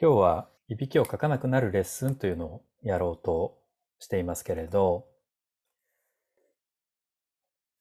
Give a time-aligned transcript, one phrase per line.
[0.00, 3.58] 今日はいびきをかかなくなるレッスンというのをやろうと
[3.98, 5.06] していますけれど、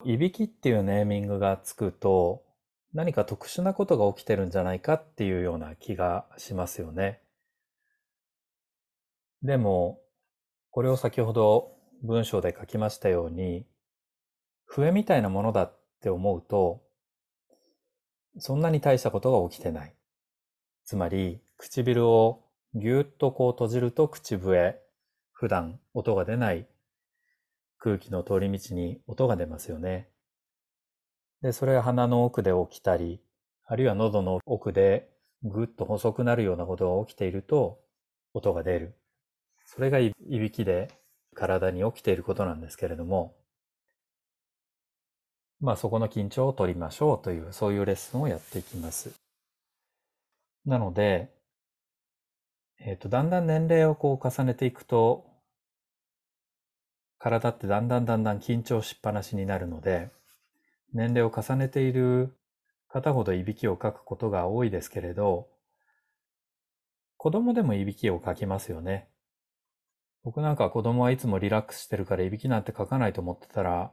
[0.03, 2.43] いびきっていうネーミングがつくと
[2.93, 7.21] 何か特殊なことが起きてるんじゃないかっていうような気がしますよね。
[9.43, 9.99] でも、
[10.69, 11.71] これを先ほど
[12.03, 13.65] 文章で書きましたように、
[14.65, 16.83] 笛みたいなものだって思うと、
[18.37, 19.95] そんなに大したことが起きてない。
[20.91, 24.77] つまり、唇をぎゅっとこう閉じると口笛、
[25.31, 26.67] 普段音が出ない
[27.77, 30.09] 空気の通り道に音が出ますよね。
[31.41, 33.21] で、それが鼻の奥で起きたり、
[33.67, 35.09] あるいは喉の奥で
[35.43, 37.79] ぐっと細くなるようなことが起きていると
[38.33, 38.99] 音が出る。
[39.63, 40.89] それがいびきで
[41.33, 43.37] 体に起きていることなんですけれども、
[45.61, 49.30] まあそこの緊張を取りましょうという、そういうレッスンをやっていきます。
[50.65, 51.31] なので、
[52.79, 55.25] えっ、ー、と、だんだん年齢をこう重ねていくと、
[57.19, 60.11] 体ってだんだんだんだん緊張しっぱなしになるので、
[60.93, 62.35] 年齢を重ねている
[62.87, 65.47] 方ほどいびきをかくことが多いですけれど、
[67.17, 69.07] 子供でもいびきをかきますよね。
[70.23, 73.91] 僕なんか子供はいつもリラックスしてるからいびきなんてかかないと思ってたら、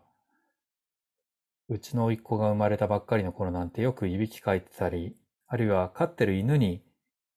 [1.68, 5.14] うちの甥っ子が生まれたばっかりの頃なんてよくいびきかいてたり、
[5.48, 6.82] あるいは飼ってる犬に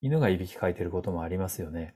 [0.01, 1.95] 犬がいびきかいてることもありますよね。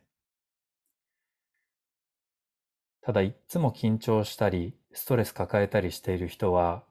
[3.02, 6.84] ただいつも緊張したり、ストレス抱えたりしている人は、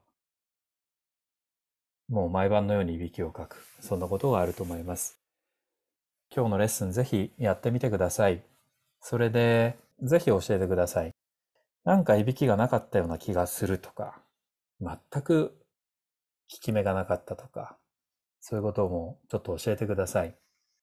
[2.09, 3.57] もう毎晩のようにいびきをかく。
[3.81, 5.19] そんなことがあると思います。
[6.35, 8.43] 今日のレッスンぜひやってみてください。
[9.01, 11.13] それで、ぜひ教えてください。
[11.85, 14.21] なんかいびきがなかったような気がするとか、
[14.81, 15.51] 全く
[16.53, 17.79] 効き目がなかったとか、
[18.47, 20.37] そういうこともちょっと教えてください。